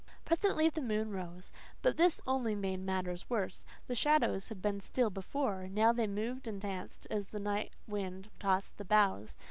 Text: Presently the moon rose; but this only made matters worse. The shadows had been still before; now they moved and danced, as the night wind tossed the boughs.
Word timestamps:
Presently 0.25 0.67
the 0.67 0.81
moon 0.81 1.11
rose; 1.11 1.51
but 1.83 1.95
this 1.95 2.19
only 2.25 2.55
made 2.55 2.79
matters 2.79 3.29
worse. 3.29 3.63
The 3.85 3.93
shadows 3.93 4.49
had 4.49 4.59
been 4.59 4.79
still 4.81 5.11
before; 5.11 5.67
now 5.67 5.93
they 5.93 6.07
moved 6.07 6.47
and 6.47 6.59
danced, 6.59 7.05
as 7.11 7.27
the 7.27 7.39
night 7.39 7.73
wind 7.87 8.31
tossed 8.39 8.77
the 8.79 8.83
boughs. 8.85 9.35